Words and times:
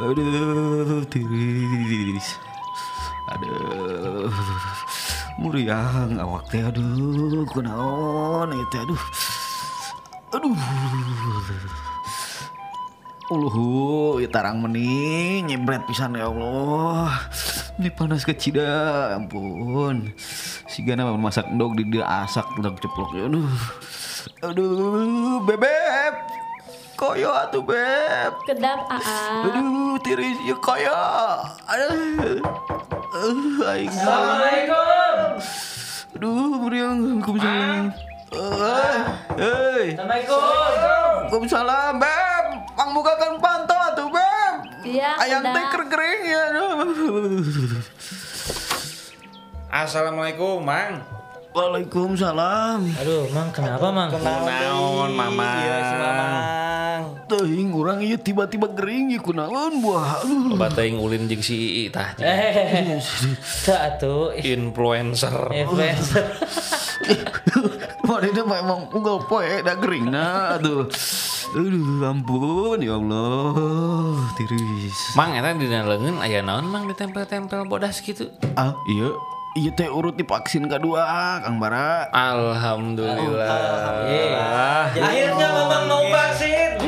Aduh, 0.00 1.04
tiris. 1.12 2.40
Aduh. 3.28 4.32
Muriang 5.36 6.16
awak 6.16 6.48
teh 6.48 6.64
aduh 6.64 7.44
kunaon 7.44 8.56
itu 8.56 8.76
aduh. 8.80 9.02
Aduh. 10.32 10.56
Uluh, 13.30 14.24
ieu 14.24 14.28
tarang 14.32 14.64
mending 14.64 15.44
nyebret 15.52 15.84
pisan 15.84 16.16
ya 16.16 16.32
Allah. 16.32 17.20
Ini 17.76 17.92
panas 17.92 18.24
kecil 18.24 18.64
dah, 18.64 19.20
ampun. 19.20 20.16
Si 20.72 20.80
Gana 20.82 21.04
masak 21.20 21.52
endog 21.52 21.76
di 21.76 21.84
dia 21.84 22.08
asak 22.24 22.48
endog 22.56 22.80
ceplok 22.80 23.12
ya. 23.12 23.28
Aduh. 23.28 23.52
Aduh, 24.40 25.44
bebek. 25.44 25.89
Koyo 27.00 27.32
atuh 27.32 27.64
beb. 27.64 28.32
Kedap 28.44 28.84
Aa. 28.92 29.48
Aduh, 29.48 29.96
tiris 30.04 30.36
ya 30.44 30.52
koyo. 30.60 30.92
Aduh. 31.64 32.44
Uh, 33.16 33.72
aing. 33.72 33.88
Assalamualaikum. 33.88 35.16
Aduh, 36.20 36.60
meriang. 36.60 36.98
Waalaikumsalam. 37.24 37.84
Eh, 38.36 38.98
hei. 39.40 39.86
Assalamualaikum. 39.96 40.44
Waalaikumsalam, 41.24 41.92
Beb. 41.96 42.44
Mang 42.76 42.90
bukakan 42.92 43.32
pantau 43.40 43.80
atuh, 43.80 44.08
Beb. 44.12 44.54
Iya, 44.84 45.16
Ayam 45.24 45.40
udah. 45.40 45.54
teh 45.56 45.64
kering 45.72 46.22
ya. 46.28 46.42
Aduh. 46.52 46.68
Assalamualaikum, 49.72 50.60
Mang. 50.60 51.00
Waalaikumsalam. 51.50 52.78
Aduh, 53.02 53.26
Mang 53.34 53.50
kenapa, 53.50 53.90
Mang? 53.90 54.10
Naon, 54.14 55.10
Mama? 55.18 55.50
Iya, 55.58 55.76
si 55.82 55.94
Mamang. 55.98 57.04
Teuing 57.26 57.70
urang 57.74 57.98
ieu 58.02 58.18
tiba-tiba 58.18 58.70
gering 58.70 59.10
ieu 59.10 59.18
kunaon 59.18 59.82
buah. 59.82 60.22
Aduh. 60.22 60.54
Loba 60.54 60.70
teuing 60.70 61.02
ulin 61.02 61.26
jeung 61.26 61.42
si 61.42 61.86
Ii 61.86 61.90
tah. 61.90 62.14
Eh, 62.22 63.02
teu 63.66 63.74
atuh. 63.74 64.34
Influencer. 64.38 65.34
Influencer. 65.50 66.26
Mana 68.06 68.26
itu 68.26 68.42
memang 68.42 68.90
unggal 68.94 69.26
poe 69.26 69.62
da 69.66 69.74
geringna 69.74 70.54
atuh. 70.58 70.86
Aduh, 71.50 72.06
ampun 72.06 72.78
ya 72.78 72.94
Allah. 72.94 74.22
Tiris. 74.38 74.98
Mang 75.18 75.34
eta 75.34 75.50
dina 75.58 75.82
leungeun 75.82 76.22
aya 76.22 76.46
naon 76.46 76.70
Mang 76.70 76.86
ditempel-tempel 76.86 77.66
bodas 77.66 77.98
gitu? 77.98 78.30
Ah, 78.54 78.78
iya. 78.86 79.10
Iya 79.58 79.74
teh 79.74 79.90
urut 79.90 80.14
divaksin 80.14 80.70
kedua, 80.70 81.02
Kang 81.42 81.58
Bara. 81.58 82.06
Alhamdulillah. 82.14 83.50
Akhirnya 84.94 85.48
Mamang 85.50 85.90
mau 85.90 86.06
vaksin. 86.06 86.78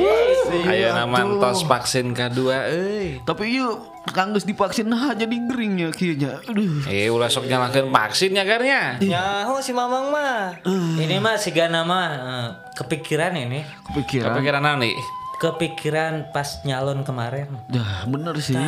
Aya 0.62 0.94
nama 0.94 1.26
tuh. 1.26 1.42
tos 1.42 1.66
vaksin 1.66 2.14
kedua 2.14 2.70
euy. 2.70 3.18
Tapi 3.26 3.58
yuk, 3.58 3.82
Kang 4.14 4.30
geus 4.30 4.46
divaksin 4.46 4.86
nah 4.86 5.10
jadi 5.10 5.34
geringnya 5.42 5.90
kieunya. 5.90 6.38
Aduh. 6.46 6.86
Eh 6.86 7.10
ulah 7.10 7.26
sok 7.26 7.50
nyalakeun 7.50 7.90
vaksin 7.90 8.38
ya 8.38 8.46
garnya. 8.46 8.94
Nyaho 9.02 9.58
si 9.58 9.74
Mamang 9.74 10.14
mah. 10.14 10.62
Ini 11.02 11.18
mah 11.18 11.34
si 11.42 11.50
Gana 11.50 11.82
mah 11.82 12.06
eh, 12.14 12.46
kepikiran 12.78 13.34
ini. 13.42 13.66
Kepikiran. 13.90 14.38
Kepikiran 14.38 14.78
nih? 14.78 14.94
Kepikiran 15.42 16.30
pas 16.30 16.62
nyalon 16.62 17.02
kemarin. 17.02 17.50
Dah, 17.66 18.06
bener 18.06 18.38
sih. 18.38 18.54
Si 18.54 18.62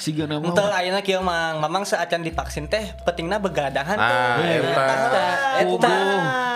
Gana 0.00 0.40
mah. 0.40 0.48
Ente 0.48 0.64
ayeuna 0.64 1.00
kieu 1.04 1.20
Mang, 1.20 1.60
Mamang 1.60 1.84
saacan 1.84 2.24
divaksin 2.24 2.64
teh 2.64 2.96
pentingna 3.04 3.36
begadangan 3.36 4.00
tuh. 4.00 4.16
Ah, 4.16 4.40
eta. 4.40 4.86
Pugu, 5.60 5.96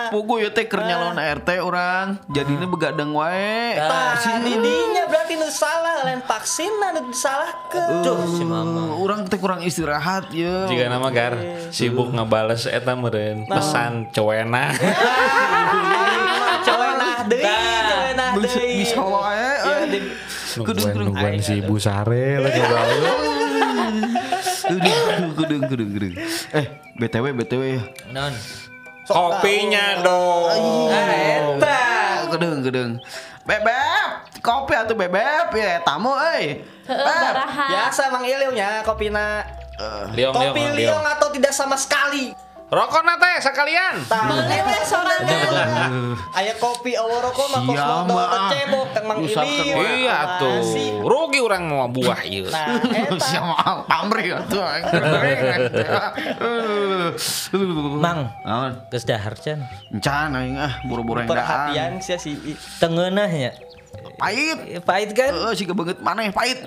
pugu 0.08 0.34
ya 0.40 0.48
teh 0.48 0.64
keur 0.64 0.80
nyalon 0.80 1.20
RT 1.20 1.60
orang. 1.60 2.16
Jadinya 2.32 2.64
begadang 2.64 3.12
wae. 3.12 3.76
Si 4.16 4.32
didinya 4.40 5.04
berarti 5.04 5.36
nu 5.36 5.48
salah 5.48 6.08
lain 6.08 6.24
vaksin 6.24 6.72
nu 6.72 7.12
disalahkeun. 7.12 8.00
Duh, 8.00 8.18
si 8.32 8.42
Mamang. 8.42 8.96
Uh, 8.96 9.04
orang 9.04 9.28
teh 9.28 9.36
kurang 9.36 9.60
istirahat 9.60 10.32
ya. 10.32 10.64
Jika 10.64 10.88
nama 10.88 11.12
gar 11.12 11.36
sibuk 11.68 12.08
ngebales 12.10 12.64
eta 12.64 12.96
meureun 12.96 13.44
pesan 13.44 14.08
cowena. 14.08 14.72
Cowenah 16.64 17.28
deui, 17.28 17.44
cowenah 17.44 18.30
Bisa, 18.40 18.56
deui. 18.56 18.80
bisa 18.80 19.00
wae. 19.04 19.36
eh. 19.36 20.02
Nungguan 20.56 20.94
nungguan 20.96 21.36
si 21.44 21.60
Ibu 21.60 21.76
Sare 21.76 22.40
lagi 22.40 22.60
baru. 22.62 23.04
Gedung, 24.74 25.38
gedung, 25.38 25.62
gedung, 25.70 25.90
gedung. 25.94 26.14
Eh, 26.50 26.66
BTW, 26.98 27.26
BTW 27.38 27.62
ya. 27.78 27.82
Non. 28.10 28.34
Kopinya 29.04 30.00
dong. 30.00 30.88
Ah, 30.90 31.12
eta. 31.12 31.82
Gedung, 32.34 32.58
gedung. 32.64 32.92
Bebep, 33.44 34.40
kopi 34.40 34.72
atau 34.72 34.96
bebep 34.96 35.52
ya 35.52 35.84
tamu 35.84 36.16
euy. 36.16 36.64
Heeh, 36.88 37.04
baraha. 37.04 37.66
Biasa 37.68 38.08
Mang 38.08 38.24
Iliu 38.24 38.56
nya 38.56 38.80
kopina. 38.80 39.44
Liong 39.76 40.16
liong 40.16 40.32
Kopi 40.32 40.62
liong. 40.64 40.76
liong 40.80 41.04
atau 41.04 41.28
tidak 41.28 41.52
sama 41.52 41.76
sekali. 41.76 42.32
Rokok 42.64 43.02
teh 43.04 43.36
sekalian. 43.44 43.94
Boleh 44.08 44.60
weh 44.64 44.82
sorangan. 44.88 46.16
Aya 46.32 46.56
kopi 46.56 46.96
awo 46.96 47.20
rokok 47.20 47.46
mah 47.52 47.60
kos 47.60 47.76
Iya, 47.76 47.86
mah. 48.08 48.28
kecebok 48.50 48.86
teng 48.90 49.04
Mang 49.04 49.20
kan, 49.20 49.44
Iya 49.44 50.18
tuh. 50.40 50.58
Masih. 50.64 50.88
Rugi 51.04 51.38
orang 51.44 51.62
mau 51.68 51.86
buah 51.86 52.24
ieu. 52.24 52.48
Nah, 52.48 52.80
eta. 52.80 53.20
Siapa 53.28 53.84
pamri 53.84 54.32
atuh. 54.32 54.64
Mang, 58.00 58.32
Naon? 58.42 58.72
geus 58.88 59.04
dahar 59.04 59.36
can. 59.36 59.60
Encan 59.92 60.32
aing 60.34 60.56
ah 60.56 60.72
buru-buru 60.88 61.20
yang 61.22 61.30
Perhatian 61.30 61.90
sia 62.00 62.16
si 62.16 62.34
Tengeunahnya. 62.80 63.73
Pahit. 64.14 64.56
Eh, 64.68 64.78
Pahit 64.78 65.10
kan? 65.10 65.30
Heeh, 65.30 65.52
si 65.52 65.62
kebanget 65.62 65.98
mana 65.98 66.26
pahit. 66.30 66.62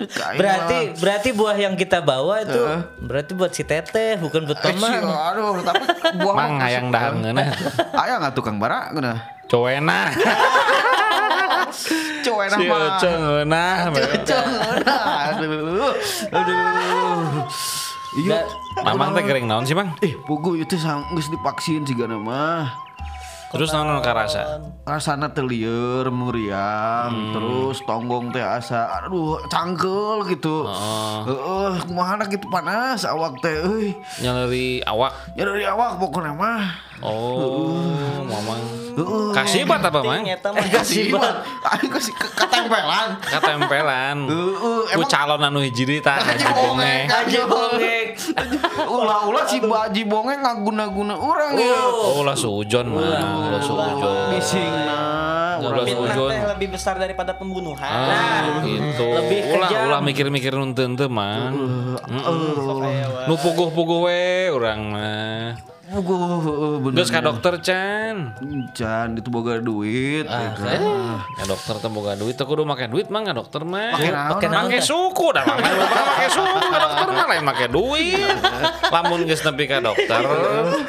Kain 0.00 0.34
Berarti 0.34 0.78
berarti 0.96 1.28
buah 1.30 1.54
yang 1.54 1.74
kita 1.74 2.00
bawa 2.00 2.40
itu 2.40 2.56
Heeh. 2.56 2.80
berarti 2.98 3.32
buat 3.32 3.50
si 3.50 3.62
Teteh 3.62 4.16
bukan 4.16 4.44
buat 4.44 4.56
Eh, 4.56 4.72
Tomang. 4.72 5.02
aduh, 5.04 5.54
tapi 5.60 5.82
buah 6.16 6.34
Mang 6.34 6.56
hayang 6.58 6.88
masuk. 6.88 6.94
dahar 6.94 7.12
ngeunah. 7.14 7.46
Aya 8.00 8.12
nggak 8.18 8.32
tukang 8.32 8.56
bara 8.56 8.88
geuna? 8.90 9.20
Cowena. 9.44 10.08
Cowena 12.24 12.56
Si 12.56 12.64
mah. 12.66 12.98
Ngeunah. 13.02 13.76
Cowena. 14.24 14.98
Aduh. 15.34 15.92
Aduh. 16.30 17.44
Iya. 18.16 18.38
Mamang 18.82 19.14
teh 19.14 19.22
kering 19.22 19.46
naon 19.46 19.62
sih, 19.62 19.74
Mang? 19.74 19.94
Eh, 20.00 20.16
pugu 20.24 20.58
itu 20.58 20.74
geus 20.74 21.26
divaksin 21.28 21.84
sigana 21.84 22.16
mah. 22.18 22.72
Terus 23.50 23.74
naon 23.74 23.98
karasa? 23.98 24.62
Rasana 24.86 25.34
teh 25.34 25.42
lieur, 25.42 26.06
meriang, 26.14 27.34
terus 27.34 27.82
tonggong 27.82 28.30
teh 28.30 28.38
asa 28.38 28.86
aduh 28.94 29.42
cangkel 29.50 30.22
gitu. 30.30 30.70
Heeh, 31.26 31.72
kumaha 31.82 32.22
gitu 32.30 32.46
panas 32.46 33.02
awak 33.02 33.42
teh 33.42 33.58
euy. 33.58 33.90
Nyeleri 34.22 34.86
awak. 34.86 35.34
Ya 35.34 35.42
dari 35.50 35.66
awak 35.66 35.98
pokoknya 35.98 36.30
mah. 36.30 36.89
Oh, 37.00 37.80
Mamang. 38.28 38.60
Heeh. 38.90 39.28
Kasih 39.32 39.62
bat 39.64 39.80
apa, 39.80 40.00
Mang? 40.04 40.20
Kasih 40.68 41.08
banget. 41.08 41.34
Aing 41.64 41.90
kasih 41.90 42.12
ke- 42.12 42.34
ketempelan. 42.36 43.08
Katempelan. 43.22 44.16
Heeh, 44.28 44.52
Ku 44.58 44.72
emang 44.92 45.08
calon 45.08 45.40
anu 45.40 45.58
hiji 45.62 45.88
deui 45.88 46.00
tah 46.02 46.20
Haji 46.20 46.44
haji 46.44 46.52
bonge. 46.52 46.94
Haji 47.08 47.36
bongeng. 47.46 48.08
Ulah-ulah 48.84 49.44
si 49.46 49.58
Baji 49.62 50.02
bongeng 50.04 50.40
ngaguna-guna 50.42 51.14
orang 51.16 51.56
ya. 51.56 51.78
Oh, 51.88 52.20
ulah 52.20 52.36
sujon 52.36 52.86
mah. 52.92 53.00
Ulah 53.00 53.62
sujon. 53.62 54.26
Bisingna. 54.34 55.00
Ulah 55.62 55.84
sujon. 55.86 56.30
lebih 56.56 56.68
besar 56.74 56.98
daripada 56.98 57.32
pembunuhan. 57.32 57.80
Ah, 57.80 58.60
gitu. 58.60 59.06
Lebih 59.06 59.38
Ulah 59.56 59.70
ulah 59.88 60.00
mikir-mikir 60.02 60.52
nu 60.52 60.74
teu 60.74 61.08
Mang. 61.08 61.54
Sok 62.60 62.84
aya 62.84 63.06
wae. 63.08 63.24
Nu 63.24 63.34
puguh-puguh 63.38 63.98
we 64.04 64.20
urang 64.52 64.92
mah. 64.92 65.69
Pugu 65.90 66.14
heeh, 66.14 66.74
bener. 66.86 66.96
Geus 67.02 67.10
ka 67.10 67.18
dokter 67.18 67.58
Chan. 67.66 68.38
Can 68.78 69.18
itu 69.18 69.26
boga 69.26 69.58
duit. 69.58 70.22
ya 70.22 70.54
kan. 70.54 70.80
Ya 71.34 71.44
dokter 71.50 71.82
teh 71.82 71.90
boga 71.90 72.14
duit 72.14 72.38
teh 72.38 72.46
kudu 72.46 72.62
make 72.62 72.86
duit 72.86 73.10
mah 73.10 73.26
ka 73.26 73.34
dokter 73.34 73.66
mah. 73.66 73.98
Pakai 73.98 74.46
teh? 74.46 74.82
suku 74.86 75.26
dah 75.34 75.42
make 75.42 76.30
suku 76.30 76.58
ka 76.62 76.78
dokter 76.78 77.08
mah 77.10 77.26
lain 77.34 77.42
make 77.42 77.66
duit. 77.74 78.38
Lamun 78.86 79.26
geus 79.26 79.42
nepi 79.42 79.66
ka 79.66 79.82
dokter 79.82 80.22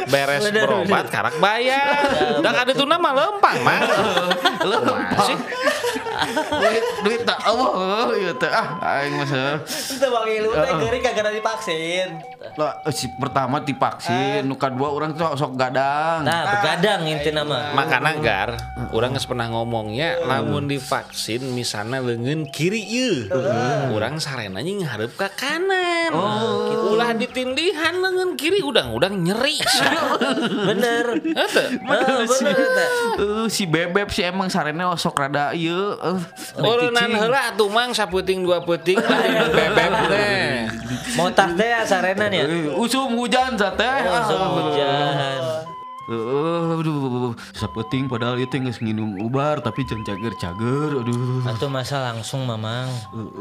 beres 0.06 0.46
berobat 0.54 1.10
karak 1.10 1.36
bayar. 1.42 2.38
Da 2.46 2.50
ka 2.54 2.62
ditu 2.70 2.86
mah 2.86 3.14
lempang 3.18 3.58
mah. 3.66 3.80
Lempang 4.62 5.02
sih. 5.26 5.38
duit 6.32 6.86
duit 7.02 7.22
tak 7.26 7.40
Allah 7.42 8.14
ieu 8.14 8.34
teh 8.38 8.52
ah 8.52 8.78
aing 9.02 9.18
mah 9.18 9.26
seueur. 9.26 9.56
Itu 9.66 10.08
Bang 10.14 10.30
Ilu 10.30 10.50
teh 10.54 10.72
geuring 10.78 11.02
kagak 11.02 11.26
ada 11.26 11.32
divaksin. 11.34 12.22
Lah, 12.60 12.84
eh, 12.84 12.94
si 12.94 13.08
pertama 13.16 13.64
divaksin, 13.64 14.44
nu 14.44 14.60
kadua 14.60 14.91
orang 14.92 15.16
tuh 15.16 15.34
sok 15.40 15.56
gadang. 15.56 16.28
Nah, 16.28 16.60
begadang 16.60 17.08
inti 17.08 17.32
nama. 17.32 17.72
Makana 17.72 18.12
gar, 18.20 18.50
orang 18.92 19.16
geus 19.16 19.26
pernah 19.26 19.48
ngomongnya 19.48 20.20
lamun 20.28 20.68
divaksin 20.68 21.56
misalnya 21.56 22.04
leungeun 22.04 22.52
kiri 22.52 22.84
ieu. 22.84 23.32
Urang 23.96 24.20
sarenanya 24.20 24.86
ngarep 24.86 25.16
ka 25.16 25.32
kanan. 25.32 26.12
Oh, 26.12 26.92
Ulah 26.92 27.16
ditindihan 27.16 27.96
leungeun 27.96 28.36
kiri 28.36 28.60
udang-udang 28.60 29.16
nyeri. 29.16 29.58
Bener. 30.70 31.06
Ah, 31.88 32.24
bener 32.28 32.56
eta. 32.56 32.86
Eh, 33.22 33.46
si 33.48 33.64
bebeb 33.66 34.10
sih 34.12 34.26
emang 34.28 34.52
sarene 34.52 34.84
sok 34.98 35.18
rada 35.18 35.54
ieu 35.56 35.96
eh, 35.98 36.20
Urunan 36.60 37.10
heula 37.12 37.54
atuh 37.54 37.70
mang 37.72 37.96
saputing 37.96 38.44
dua 38.44 38.64
peuting 38.64 39.00
lah 39.00 39.50
bebek 39.50 39.92
teh. 40.12 40.52
Motas 41.16 41.50
teh 41.56 41.72
asarenan 41.72 42.32
ya. 42.32 42.44
Eh, 42.46 42.72
usum 42.76 43.16
hujan 43.16 43.56
sate. 43.56 43.88
Langsung 44.08 44.42
hujan. 44.60 44.81
Eh, 46.12 46.76
aduh, 46.82 47.32
sapeting 47.56 48.10
padahal 48.12 48.36
itu 48.36 48.60
geus 48.60 48.84
nginum 48.84 49.22
ubar 49.24 49.64
tapi 49.64 49.88
can 49.88 50.04
cager-cager. 50.04 50.98
Aduh. 50.98 51.46
Atau 51.48 51.72
masa 51.72 52.04
langsung 52.12 52.44
mamang. 52.44 52.90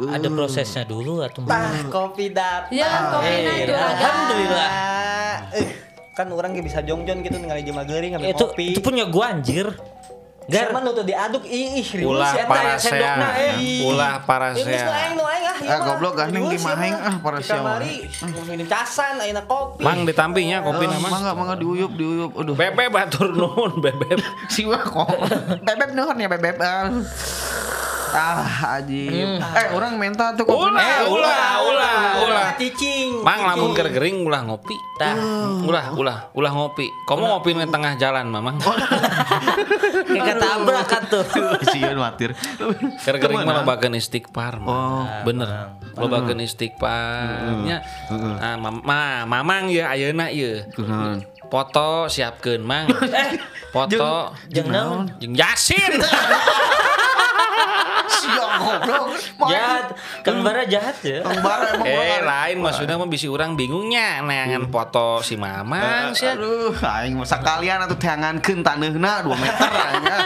Ada 0.06 0.28
prosesnya 0.30 0.86
dulu 0.86 1.24
atau 1.24 1.42
Tah 1.48 1.82
kopi 1.90 2.30
dat. 2.30 2.70
Ya, 2.70 3.10
kopi 3.10 3.26
Eh, 3.26 3.38
nah 3.42 3.56
itu 3.58 3.72
ada. 3.74 3.90
Alhamdulillah. 3.90 4.70
Eh, 5.50 5.66
kan 6.14 6.26
orang 6.30 6.54
gak 6.54 6.66
bisa 6.68 6.78
jongjon 6.84 7.24
gitu 7.24 7.36
ningali 7.40 7.64
geuring 7.66 8.14
ngambil 8.14 8.30
Itu 8.38 8.44
kopi. 8.52 8.66
itu 8.76 8.80
punya 8.84 9.04
gua 9.08 9.34
anjir. 9.34 9.66
Mana 10.50 10.90
tuh 10.90 11.02
diaduk 11.02 11.44
ih 11.44 11.78
ih 11.78 11.86
riweuh 11.86 12.10
Ulah 12.12 12.32
ya, 12.32 12.44
parasea. 12.44 13.14
eh. 13.38 13.82
Ulah 13.82 14.12
Ya 14.14 14.24
parasea. 14.24 14.66
aing 14.66 15.14
ah. 15.14 15.56
Ah, 15.60 15.76
mah. 15.76 15.86
goblok, 15.86 16.14
gandeng 16.16 16.42
Riweuh 16.42 16.50
di 16.50 16.58
sih 16.58 16.66
maheng, 16.66 16.94
mah. 16.94 17.06
ah, 17.06 17.16
parasea 17.20 17.46
Di 17.46 17.58
kamari, 17.60 17.94
minum 18.44 18.66
casan 18.66 19.14
ayeuna 19.18 19.42
kopi. 19.44 19.80
Mang 19.80 20.02
ditampinya 20.02 20.58
kopi 20.60 20.84
Eh, 20.84 20.88
nama. 20.88 21.08
mangga 21.08 21.32
mangga 21.32 21.54
diuyup 21.54 21.92
diuyup. 21.94 22.32
Aduh. 22.34 22.54
Bebek 22.54 22.88
batur 22.88 23.28
nuhun 23.30 23.78
bebek. 23.78 24.18
si 24.52 24.64
wah 24.64 24.80
kok 24.80 25.06
bebek 25.66 25.92
nuhun 25.92 26.16
ya 26.16 26.26
bebek 26.26 26.56
ah 28.10 28.78
aji 28.78 29.24
eh 29.38 29.66
orang 29.72 29.94
minta 29.96 30.34
tuh 30.34 30.44
kopi 30.44 30.70
Ulah, 30.70 31.06
ulah, 31.08 31.52
ulah, 31.62 32.00
ulah. 32.26 32.48
Cicing. 32.60 33.24
Mang 33.24 33.40
lamun 33.42 33.72
keur 33.72 33.88
gering 33.88 34.20
ulah 34.22 34.44
ngopi. 34.44 34.76
Tah. 35.00 35.16
Ulah, 35.64 35.96
ulah, 35.96 36.18
ulah 36.36 36.52
ngopi. 36.52 36.84
Kamu 37.08 37.24
ngopi 37.24 37.56
di 37.56 37.64
tengah 37.64 37.96
jalan, 37.96 38.28
Mamang. 38.28 38.60
kayak 40.10 40.24
ketabrak 40.36 40.92
tuh. 41.08 41.24
sieun 41.72 41.96
watir 41.96 42.36
Keur 43.00 43.16
gering 43.16 43.48
mah 43.48 43.64
lobakeun 43.64 43.96
istighfar. 43.96 44.60
Mang. 44.60 44.68
Oh. 44.68 45.04
Bener. 45.24 45.80
Lobakeun 45.96 46.44
istighfarnya. 46.44 47.80
Nah, 48.12 48.54
mam- 48.60 48.84
ma, 48.84 49.24
Mamang 49.24 49.72
ya 49.72 49.88
ayeuna 49.96 50.28
ieu. 50.28 50.60
Foto 51.48 52.06
siapkeun, 52.06 52.60
Mang. 52.62 52.86
Eh, 52.92 53.40
foto 53.74 54.36
Jeung 54.52 54.68
naon? 54.68 55.08
jeung 55.18 55.34
Yasin. 55.34 55.96
Goblok 58.90 59.48
Jahat. 59.48 59.86
Kang 60.20 60.38
Bara 60.40 60.62
jahat 60.64 60.96
ya. 61.00 61.20
Kang 61.20 61.40
Bara 61.40 61.64
emang 61.72 61.86
Eh, 61.86 61.96
orang- 61.96 62.26
lain 62.26 62.56
maksudnya 62.60 62.94
mah 62.94 63.06
bisi 63.06 63.26
urang 63.26 63.54
bingungnya 63.54 64.20
neangan 64.20 64.66
foto 64.66 65.20
si 65.20 65.34
Mamang 65.34 66.12
sia. 66.12 66.34
Aduh, 66.34 66.74
aing 66.74 67.14
masa 67.14 67.38
kalian 67.38 67.82
atuh 67.82 67.96
teangankeun 67.96 68.60
taneuhna 68.60 69.22
2 69.22 69.34
meter 69.34 69.70
aja. 69.70 70.16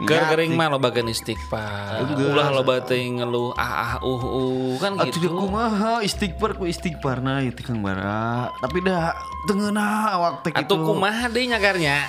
Keur 0.00 0.22
gering 0.30 0.54
mah 0.54 0.68
lobakeun 0.68 1.08
istighfar. 1.08 2.06
Ulah 2.08 2.48
loba 2.50 2.80
teuing 2.80 3.18
ngeluh 3.18 3.52
ah 3.54 3.72
ah 3.78 3.92
uh 4.00 4.22
uh 4.22 4.72
kan 4.78 4.94
Atuh 4.94 5.10
gitu. 5.10 5.18
dia 5.20 5.30
kumaha 5.30 6.00
istighfar 6.00 6.54
ku 6.54 6.64
istighfarna 6.64 7.42
itu 7.42 7.60
Kang 7.60 7.78
Bara. 7.78 8.48
Tapi 8.58 8.78
dah 8.80 9.12
tengeuna 9.44 9.84
awak 10.12 10.34
teh 10.42 10.52
Atuh 10.52 10.78
kumaha 10.78 11.26
deui 11.26 11.46
nyagarnya? 11.46 12.06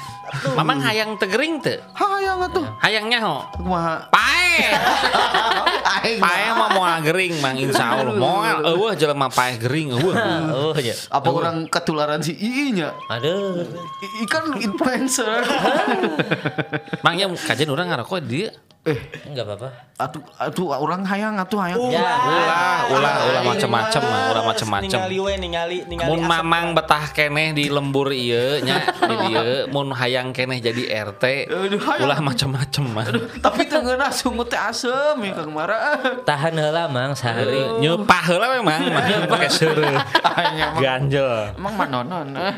Mamang 0.53 0.77
hayang 0.79 1.17
tegering 1.17 1.57
teu? 1.57 1.81
Hayang 1.91 2.37
atuh. 2.43 2.61
Hayang 2.79 3.09
nyaho? 3.09 3.41
Kumaha? 3.51 4.05
Pae. 4.07 4.61
Aing 5.81 6.19
Pae 6.19 6.47
mah 6.51 6.69
moal 6.71 6.93
gering 7.01 7.33
mang 7.39 7.55
insyaallah. 7.55 8.15
Moal 8.15 8.55
eueuh 8.65 8.93
jelema 8.93 9.27
pae 9.27 9.55
gering 9.55 9.93
eueuh. 9.93 10.15
Oh 10.49 10.75
ya. 10.75 10.93
apa 11.09 11.27
orang 11.27 11.67
ketularan 11.67 12.19
si 12.19 12.33
Ii 12.33 12.75
nya? 12.75 12.93
Aduh. 13.07 13.63
I- 13.99 14.13
Ikan 14.23 14.57
influencer. 14.57 15.43
Mang 17.01 17.15
nya 17.15 17.27
kajian 17.29 17.69
urang 17.69 17.87
ngarokok 17.87 18.19
dia. 18.21 18.51
Eh, 18.89 18.99
Enggak 19.25 19.45
apa-apa. 19.45 19.69
atuh 19.99 20.23
atuh 20.33 20.65
orang 20.71 21.03
hayang 21.03 21.35
atuh 21.35 21.59
hayang. 21.59 21.75
Ya. 21.85 21.99
Ulah, 21.99 22.79
ulah, 22.89 23.13
ulah 23.21 23.41
macem-macem 23.45 23.99
mah, 23.99 24.21
ulah 24.31 24.39
Ningali 24.39 24.47
macem-macem. 24.47 24.99
we 25.11 25.33
ningali 25.35 25.77
ningali 25.83 26.07
Mun 26.07 26.21
mamang 26.23 26.71
betah 26.71 27.03
keneh 27.09 27.51
di 27.51 27.67
lembur 27.67 28.07
ieu 28.09 28.57
nya 28.59 28.79
di 28.79 29.15
dieu 29.25 29.43
mun 29.67 29.91
hayang 29.91 30.31
keneh 30.31 30.57
jadi 30.57 31.03
RT 31.05 31.23
Aduh, 31.47 31.83
ulah 31.99 32.15
macem-macem 32.17 32.83
mah. 32.85 33.05
Tapi 33.37 33.61
tengeuna 33.65 34.07
sungut 34.09 34.47
teh 34.47 34.57
asem 34.57 34.89
ya 35.19 35.31
Kang 35.33 35.51
Bara. 35.51 35.99
Tahan 36.21 36.53
heula 36.53 36.87
mang 36.87 37.11
sehari. 37.11 37.59
Nyepah 37.77 38.21
heula 38.25 38.47
memang 38.53 38.79
mah 38.89 39.03
pakai 39.27 39.49
seureuh. 39.49 39.99
Hanya 40.39 40.71
emang- 40.71 40.79
Ganjel. 40.79 41.31
Emang 41.53 41.75
manonon. 41.75 42.27
eh. 42.33 42.55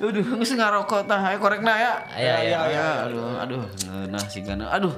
Aduh, 0.00 0.24
geus 0.32 0.50
ngarokok 0.50 1.04
tah 1.04 1.20
hayu 1.20 1.36
korekna 1.36 1.76
ya. 1.76 1.92
Aya 2.08 2.32
aya. 2.40 2.58
Ya, 2.66 2.88
aduh, 3.04 3.36
aduh, 3.36 3.60
ngeunah 3.84 4.24
si 4.24 4.40
gana. 4.40 4.72
Aduh. 4.72 4.96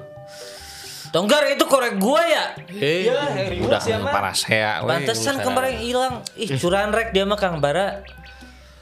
Tonggar 1.12 1.44
itu 1.52 1.64
korek 1.68 2.00
gua 2.00 2.24
ya. 2.24 2.44
Eh, 2.72 3.04
Iya, 3.04 3.20
Heri 3.36 3.60
udah 3.60 3.76
Wus 3.76 4.48
ya. 4.48 4.80
Pantesan 4.80 5.44
kemarin 5.44 5.76
hilang. 5.84 6.14
Ih, 6.40 6.48
curahan 6.56 6.88
rek 6.88 7.12
dia 7.12 7.28
mah 7.28 7.36
Kang 7.36 7.60
Bara. 7.60 8.00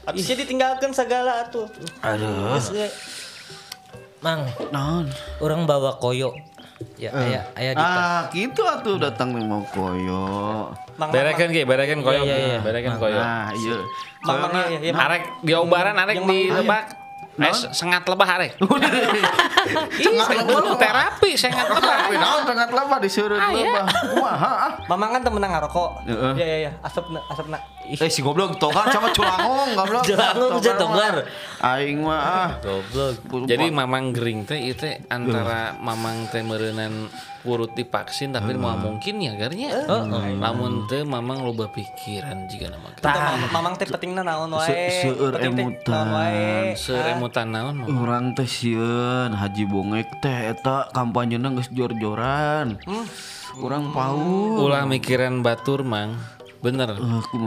Abisnya 0.07 0.39
ditinggalkan 0.39 0.95
segala 0.95 1.45
atuh. 1.45 1.67
Aduh. 2.01 2.57
Mang, 4.21 4.47
Naon? 4.71 5.11
orang 5.43 5.67
bawa 5.67 5.99
koyo. 5.99 6.31
Ya, 6.97 7.13
aya 7.13 7.41
aya 7.53 7.71
di 7.73 7.81
tas. 7.81 7.97
Ah, 8.01 8.21
gitu 8.33 8.61
atuh 8.65 8.97
datang 8.97 9.33
nih 9.37 9.45
mau 9.45 9.61
koyo. 9.69 10.69
Mang 10.97 11.09
Berekeun 11.13 11.53
ge, 11.53 11.65
berekeun 11.65 12.01
koyo. 12.01 12.25
Iya, 12.25 12.35
iya, 12.37 12.47
iya. 12.57 12.59
Berekeun 12.61 12.97
koyo. 12.97 13.17
Nah, 13.17 13.53
iya. 13.53 13.77
Mang 14.25 14.37
Mang 14.41 14.53
iya 14.69 14.79
iya. 14.81 14.91
Mang. 14.93 15.05
Arek 15.09 15.23
di 15.45 15.53
obaran 15.53 15.95
arek 15.97 16.17
di 16.25 16.39
lebak. 16.49 16.85
Eh, 17.41 17.53
sengat 17.73 18.03
lebah 18.05 18.27
arek. 18.37 18.61
Cengat 19.97 20.29
lebah. 20.37 20.77
Terapi 20.77 21.31
sengat 21.33 21.65
lebah. 21.65 21.95
Tapi 22.05 22.15
naon 22.19 22.41
cengat 22.45 22.69
lebah 22.69 22.97
disuruh 23.01 23.37
lebah. 23.39 23.85
Kumaha 24.13 24.51
ah? 24.69 24.71
Mamang 24.85 25.09
kan 25.17 25.21
temen 25.25 25.41
ngarokok. 25.41 26.05
Heeh. 26.05 26.33
Iya 26.37 26.45
iya 26.45 26.57
iya, 26.67 26.71
asapna 26.85 27.19
asapna. 27.31 27.57
Eh 27.89 28.11
si 28.13 28.21
goblok 28.21 28.61
togar 28.61 28.87
sama 28.93 29.09
culangong 29.09 29.73
goblok. 29.73 30.03
Culangong 30.05 30.51
bisa 30.61 30.73
tonggar. 30.77 31.15
Aing 31.63 32.05
mah 32.05 32.21
ah. 32.21 32.49
Goblok. 32.61 33.47
Jadi 33.49 33.65
mamang 33.73 34.13
gering 34.13 34.45
teh 34.45 34.59
itu 34.61 34.81
teh 34.81 34.97
antara 35.13 35.77
mamang 35.77 36.25
teh 36.33 36.41
meureunnan 36.41 37.09
urut 37.41 37.73
divaksin 37.73 38.29
tapi 38.29 38.53
mau 38.53 38.77
mungkin 38.77 39.17
ya 39.17 39.33
garnya. 39.33 39.85
Lamun 40.37 40.85
teh 40.85 41.01
mamang 41.01 41.41
loba 41.41 41.65
pikiran 41.67 42.45
jika 42.45 42.69
nama 42.69 42.87
Tah 43.01 43.33
Mam- 43.33 43.49
mamang 43.49 43.73
teh 43.75 43.89
pentingna 43.89 44.21
naon 44.21 44.53
wae. 44.53 44.69
Se- 44.69 45.09
seueur 45.09 45.33
Penting 45.33 45.73
teh 45.81 47.11
emutan. 47.17 47.47
naon? 47.49 47.75
Orang 47.97 48.37
teh 48.37 48.45
sieun 48.45 49.33
Haji 49.33 49.63
Bongek 49.65 50.21
teh 50.21 50.53
eta 50.53 50.85
kampanyena 50.93 51.49
geus 51.51 51.73
jor-joran. 51.73 52.77
Urang 53.57 53.89
pau. 53.91 54.61
Ulah 54.61 54.85
mikiran 54.85 55.41
batur 55.41 55.81
mang. 55.81 56.15
Bener. 56.61 56.93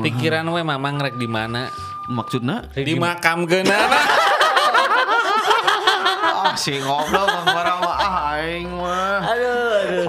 Pikiran 0.03 0.43
we 0.51 0.61
mamang 0.61 0.99
rek 0.99 1.15
di 1.15 1.31
mana? 1.31 1.71
Maksudna? 2.11 2.67
Di 2.75 2.99
makam 2.99 3.47
geunana. 3.47 3.95
ah 6.45 6.53
si 6.57 6.77
Kang 6.77 7.09
Bara 7.47 7.75
mah 7.81 7.97
ah 7.97 8.15
aing 8.37 8.69
mah. 8.69 9.14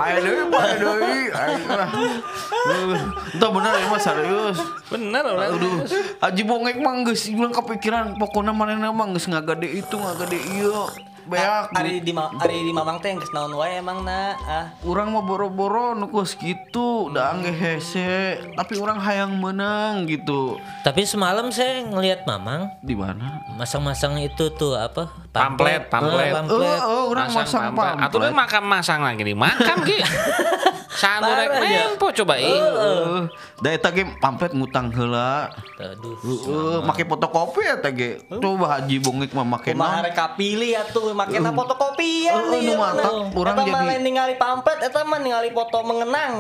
Deui. 0.06 1.34
Aing 1.34 1.64
mah. 1.66 1.90
Uh, 1.90 2.98
Entah 3.34 3.50
bener 3.50 3.72
ya 3.74 3.88
mah 3.90 4.02
serius. 4.02 4.58
Bener 4.90 5.24
orang. 5.26 5.58
Aduh, 5.58 5.82
Haji 6.22 6.44
Bongek 6.46 6.78
mah 6.78 6.94
geus 7.10 7.26
bilang 7.30 7.54
kepikiran 7.54 8.16
pokoknya 8.22 8.54
manehna 8.54 8.94
mah 8.94 9.10
geus 9.14 9.26
ngagade 9.26 9.66
itu 9.66 9.96
ngagade 9.98 10.38
ieu. 10.56 10.86
Beak. 11.26 11.74
Ari 11.74 12.00
di 12.00 12.12
ma- 12.12 12.30
ari 12.38 12.62
di 12.62 12.70
mamang 12.70 12.98
teh 12.98 13.12
geus 13.12 13.30
naon 13.30 13.52
wae 13.52 13.78
emang 13.78 14.02
na. 14.02 14.38
Ah. 14.40 14.66
Urang 14.82 15.10
mah 15.10 15.22
boro-boro 15.22 15.92
nu 15.92 16.06
geus 16.08 16.34
kitu, 16.34 17.10
da 17.10 17.32
angge 17.32 17.50
hese, 17.50 18.38
tapi 18.54 18.78
orang 18.78 18.98
hayang 18.98 19.34
menang 19.36 20.06
gitu. 20.06 20.62
Tapi 20.82 21.02
semalam 21.04 21.50
saya 21.50 21.82
ngelihat 21.82 22.24
Mamang 22.26 22.70
Di 22.80 22.94
mana? 22.94 23.42
masang-masang 23.56 24.18
itu 24.18 24.50
tuh 24.52 24.76
apa? 24.76 25.10
Pamflet, 25.32 25.88
pamflet. 25.88 26.32
Eh, 26.32 26.44
Oh, 26.46 26.62
oh, 26.62 27.04
orang 27.10 27.28
masang 27.28 27.74
Atau 27.74 28.22
pamflet. 28.22 28.32
makam 28.32 28.64
masang 28.64 29.02
lagi 29.02 29.22
di 29.22 29.34
makam 29.34 29.82
ki. 29.82 29.98
Sanurek 30.96 31.48
Parah, 31.48 31.62
ya. 31.62 31.82
nempo 31.86 32.08
coba 32.10 32.34
ih. 32.36 32.48
Heeh. 32.48 33.20
Da 33.58 33.70
eta 33.70 33.90
ge 33.90 34.04
pamflet 34.18 34.52
ngutang 34.52 34.90
heula. 34.90 35.52
Aduh. 35.76 36.16
Heeh, 36.18 36.78
make 36.82 37.04
fotokopi 37.04 37.62
eta 37.66 37.90
ge. 37.90 38.24
Coba 38.30 38.66
Haji 38.76 38.96
Bongik 38.98 39.32
mah 39.32 39.44
make 39.46 39.72
Kumaha 39.72 40.00
naon? 40.00 40.06
rek 40.06 40.16
kapilih 40.16 40.72
atuh 40.78 41.12
make 41.12 41.36
na 41.36 41.52
fotokopi 41.52 42.26
ya. 42.26 42.34
Heeh, 42.34 42.60
nu 42.64 42.74
mantap. 42.76 43.12
Urang 43.32 43.56
Eta 43.56 43.64
mah 43.66 43.82
jadi- 43.86 44.02
ningali 44.02 44.36
pamflet 44.36 44.80
eta 44.82 45.02
mah 45.02 45.20
ningali 45.20 45.50
foto 45.52 45.78
mengenang. 45.82 46.34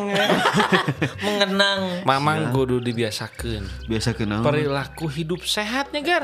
Mengenang. 1.26 1.80
Mamang 2.04 2.52
kudu 2.52 2.80
dibiasakeun. 2.80 3.64
Biasa 3.86 4.14
kenal. 4.14 4.42
Perilaku 4.42 5.06
hidup 5.08 5.42
sehatnya 5.42 6.00
gar. 6.00 6.22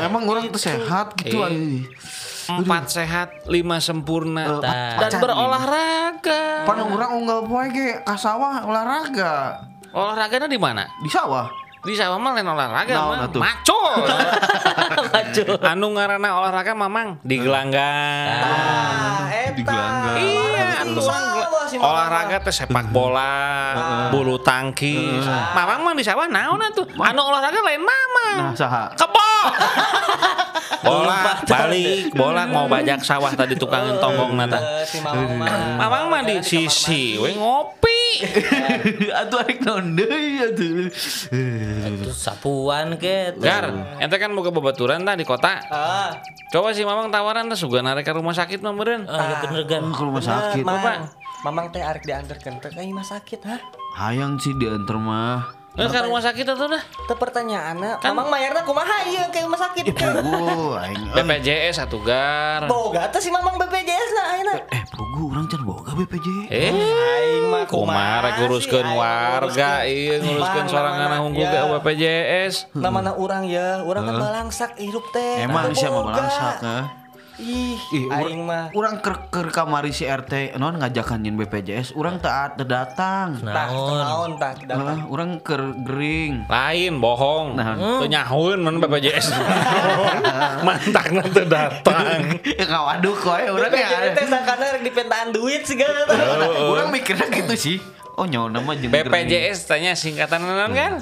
Emang 0.00 0.22
orang 0.24 0.48
tuh 0.48 0.60
sehat 0.60 1.14
gitu 1.16 1.42
Eh. 1.44 1.82
Empat 2.44 2.84
sehat, 2.90 3.28
lima 3.48 3.80
sempurna, 3.80 4.60
Tah. 4.60 5.00
dan 5.00 5.10
berolahraga. 5.16 6.68
Pan 6.68 6.76
orang 6.78 7.12
unggal 7.16 7.40
poe 7.44 7.66
ge 7.68 8.00
ka 8.00 8.14
sawah 8.14 8.60
olahraga. 8.62 9.64
Olahraganya 9.90 10.44
di 10.44 10.58
mana? 10.58 10.84
Di 11.00 11.08
sawah. 11.08 11.48
Di 11.84 11.92
sawah 11.92 12.16
mah 12.16 12.32
lain 12.32 12.48
olahraga 12.48 12.92
Naon 12.92 13.12
mah. 13.14 13.26
atuh? 13.28 13.40
Macul. 13.40 13.92
Maju. 15.14 15.42
anu 15.60 15.86
ngaranna 15.92 16.28
olahraga 16.34 16.72
mamang 16.72 17.20
di 17.20 17.36
gelanggang. 17.36 18.40
Ah, 18.40 19.28
eta. 19.28 19.52
Di 19.52 19.62
gelanggang. 19.62 20.16
Iya, 20.18 20.68
anu 20.80 21.00
olahraga 21.76 22.36
teh 22.40 22.54
sepak 22.54 22.88
bola, 22.88 23.36
bulu 24.08 24.40
tangkis. 24.40 25.24
Mamang 25.52 25.80
mah 25.84 25.92
di 25.92 26.04
sawah 26.04 26.24
naon 26.24 26.60
atuh? 26.60 26.88
Anu 26.88 27.20
olahraga 27.20 27.60
lain 27.60 27.84
mamang. 27.84 28.36
Nah, 28.40 28.52
saha? 28.56 28.84
Kebo. 28.96 29.32
bola 30.82 31.44
balik, 31.44 32.10
bola 32.16 32.42
mau 32.48 32.66
bajak 32.66 33.04
sawah 33.04 33.30
tadi 33.36 33.54
tukang 33.54 34.00
tonggong 34.00 34.34
nata. 34.34 34.58
Eh, 34.58 34.84
si 34.88 34.98
Mamang 34.98 35.38
mah. 35.38 35.78
Mamang 35.78 36.04
mah 36.10 36.20
di 36.26 36.40
sisi, 36.40 37.20
we 37.20 37.36
ngopi. 37.36 37.92
Atuh 39.20 39.42
arek 39.42 39.58
naon 39.66 39.98
deui 39.98 40.38
atuh. 40.38 40.86
Terus 42.02 42.18
sapuan 42.18 42.94
ke. 42.98 43.34
Gar, 43.38 43.98
ente 43.98 44.16
kan 44.18 44.30
boga 44.32 44.54
babaturan 44.54 45.02
tah 45.02 45.18
di 45.18 45.26
kota. 45.26 45.62
Ah, 45.70 46.10
Coba 46.54 46.70
si 46.70 46.86
Mamang 46.86 47.10
tawaran 47.10 47.50
teh 47.50 47.58
suga 47.58 47.82
narek 47.82 48.06
ke 48.06 48.14
rumah 48.14 48.30
sakit 48.30 48.62
mah 48.62 48.70
meureun. 48.70 49.10
Ah, 49.10 49.18
ya 49.18 49.36
bener 49.42 49.66
kan. 49.66 49.82
Ke 49.90 50.02
rumah 50.06 50.22
bener, 50.22 50.30
sakit. 50.30 50.62
Mang. 50.62 50.78
Bapak. 50.78 50.96
Mamang 51.42 51.66
teh 51.74 51.82
arek 51.82 52.06
diantarkeun 52.06 52.62
teh 52.62 52.70
ka 52.70 52.80
imah 52.80 53.02
sakit, 53.02 53.40
hah? 53.42 53.60
Hayang 53.98 54.38
sih 54.38 54.54
diantar 54.54 54.94
mah. 54.94 55.63
Eh 55.74 55.90
ke 55.90 55.98
rumah 56.00 56.22
sakit 56.22 56.46
atuh 56.46 56.70
dah. 56.70 56.82
Teu 57.04 57.18
pertanyaanna, 57.18 57.98
Mamang 58.00 58.30
mayarna 58.30 58.62
kumaha 58.62 59.02
ieu 59.04 59.26
ke 59.28 59.42
rumah 59.42 59.58
sakit? 59.58 59.90
Pugu 59.90 60.70
aing. 60.72 61.02
eh. 61.10 61.14
BPJS 61.18 61.82
atuh 61.82 61.98
gar. 62.00 62.62
Boga 62.64 63.10
teh 63.10 63.18
si 63.18 63.26
Mamang 63.28 63.58
BPJS 63.58 64.10
na 64.14 64.22
ayeuna. 64.30 64.54
Eh, 64.70 64.82
pugu 64.88 65.34
urang 65.34 65.50
can 65.50 65.66
boga 65.66 65.90
BPJ. 65.92 66.26
Eh, 66.46 66.70
Aing 66.70 67.50
mah 67.50 67.66
kumaha 67.66 68.22
rek 68.22 68.34
nguruskeun 68.38 68.86
sih, 68.86 68.94
warga 68.94 69.70
ieu 69.84 70.16
nguruskeun 70.16 70.62
Mang, 70.62 70.70
sorangan 70.70 71.10
unggul 71.20 71.42
ya. 71.42 71.50
ke 71.52 71.58
BPJS. 71.74 72.54
Namana 72.72 73.10
urang 73.12 73.42
ya, 73.42 73.82
urang 73.82 74.06
kan 74.06 74.14
balangsak 74.14 74.78
hirup 74.78 75.02
teh. 75.10 75.42
Emang 75.42 75.74
boga. 75.74 75.90
melangsak 75.90 76.56
eh? 76.62 76.84
Ih, 77.34 77.74
Ih, 77.90 78.06
aing 78.06 78.46
mah. 78.46 78.70
Urang 78.78 79.02
ker 79.02 79.26
ker 79.26 79.50
kamari 79.50 79.90
si 79.90 80.06
RT 80.06 80.54
non 80.54 80.78
ngajakan 80.78 81.18
nyin 81.18 81.34
BPJS, 81.34 81.98
urang 81.98 82.22
taat 82.22 82.54
datang. 82.62 83.42
Tah, 83.42 83.74
Naon. 83.74 83.98
naon 83.98 84.30
tah 84.38 84.54
datang. 84.54 85.10
Urang 85.10 85.42
ker 85.42 85.74
gering. 85.82 86.46
Lain 86.46 87.02
bohong. 87.02 87.58
Nah. 87.58 87.74
Teu 87.98 88.06
nyahoeun 88.06 88.62
mun 88.62 88.78
BPJS. 88.78 89.34
Mantakna 90.66 91.26
teu 91.26 91.46
datang. 91.46 92.38
Ya 92.54 92.70
kawaduk 92.70 93.18
koe 93.18 93.50
urang 93.50 93.74
ya. 93.74 94.14
teh 94.14 94.30
sangkana 94.30 94.78
rek 94.78 94.86
dipentaan 94.86 95.34
duit 95.34 95.66
segala. 95.66 96.06
Urang 96.70 96.94
mikirnya 96.94 97.26
gitu 97.34 97.54
sih. 97.58 97.76
Oh 98.14 98.30
nyawa 98.30 98.46
nama 98.46 98.78
jeung. 98.78 98.94
BPJS 98.94 99.66
tanya 99.66 99.98
singkatan 99.98 100.38
naon 100.38 100.70
kan? 100.70 100.92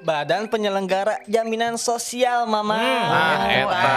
Badan 0.00 0.48
Penyelenggara 0.48 1.20
Jaminan 1.28 1.76
Sosial, 1.76 2.48
Mama. 2.48 2.80
Ah, 2.80 3.44
eta. 3.52 3.96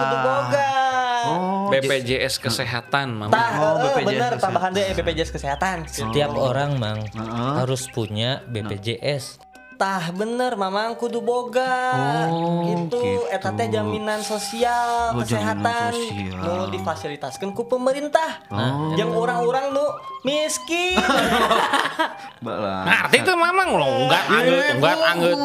Kudu 0.00 0.16
boga. 0.24 0.71
Oh, 1.72 1.80
BPJS 1.80 2.34
kesehatan. 2.38 3.08
Tah, 3.26 3.50
Oh, 3.54 3.74
BPJS 3.80 4.04
bener 4.04 4.30
kesehatan. 4.30 4.38
tambahan 4.38 4.70
deh 4.70 4.86
BPJS 4.92 5.30
kesehatan. 5.30 5.76
Setiap 5.86 6.30
orang 6.30 6.76
mang 6.76 7.00
Heeh. 7.02 7.52
harus 7.58 7.88
punya 7.88 8.44
BPJS. 8.46 9.40
Tah 9.82 10.14
bener 10.14 10.54
mamang 10.54 10.94
kudu 10.94 11.18
boga 11.18 11.74
Oh, 12.30 12.62
gitu 12.62 13.02
gitu. 13.02 13.26
eta 13.26 13.50
teh 13.50 13.66
jaminan 13.66 14.22
sosial 14.22 15.10
Oh, 15.10 15.26
jaminan 15.26 15.58
kesehatan 15.58 15.90
sosial. 15.90 16.38
nu 16.38 16.70
difasilitaskeun 16.70 17.50
ku 17.50 17.66
pemerintah 17.66 18.46
Oh. 18.46 18.94
yang 18.94 19.10
orang-orang 19.10 19.74
nu 19.74 19.82
miskin 20.22 21.02
Balah. 22.38 22.82
Ngerti 22.84 23.22
tuh 23.22 23.34
Mamang 23.34 23.70
lo 23.72 23.86
enggak 24.02 24.22
anggut, 24.24 24.64
enggak 24.72 24.98
anggut. 25.04 25.38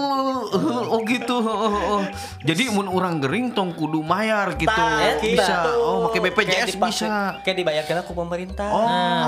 Oh 0.87 1.01
gitu. 1.03 1.37
Oh, 1.37 1.69
oh. 1.69 2.01
Jadi 2.41 2.69
mun 2.69 2.85
urang 2.87 3.17
gering 3.17 3.51
tong 3.51 3.69
kudu 3.71 4.01
mayar 4.01 4.53
gitu. 4.55 4.65
Tah, 4.67 5.17
bisa. 5.17 5.45
gitu. 5.63 5.71
Oh, 5.77 5.97
pakai 6.07 6.19
Kayak 6.19 6.33
BPJS 6.35 6.69
dipakai- 6.71 7.05
bisa. 7.05 7.15
kayak 7.41 7.55
dibayarkeun 7.55 8.01
ku 8.01 8.13
pemerintah 8.13 8.69
Oh. 8.69 8.81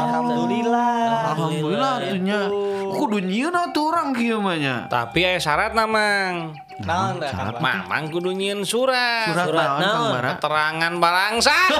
alhamdulillah 0.04 0.94
Alhamdulillah 1.32 1.92
atunya. 2.00 2.42
Kudu 2.90 3.18
nyieun 3.22 3.54
atuh 3.54 3.84
urang 3.86 4.10
kieu 4.12 4.38
mah 4.40 4.58
nya. 4.58 4.90
Tapi 5.00 5.20
aya 5.24 5.40
syarat 5.40 5.72
Mamang. 5.72 6.52
naon 6.84 7.24
Kang? 7.24 7.56
Mamang 7.56 8.12
kudu 8.12 8.36
nyieun 8.36 8.68
surat. 8.68 9.32
Surat 9.32 9.48
Surat 9.48 9.70
naon 9.80 9.80
Kang? 9.80 10.12
Bara? 10.12 10.30
Keterangan 10.36 10.94
balangsak. 11.00 11.72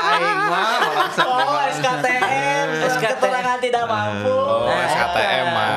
Aing 0.00 0.40
mah 0.48 0.80
oh. 1.20 1.60
SKTM 1.70 2.66
SKTM. 2.88 3.20
keterangan 3.20 3.58
tidak 3.60 3.84
mampu 3.84 4.32
Oh, 4.32 4.64
Nah, 4.64 4.88
SKTM 4.88 5.46
mah. 5.52 5.68